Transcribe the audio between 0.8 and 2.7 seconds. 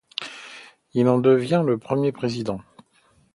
Il en devient le premier président.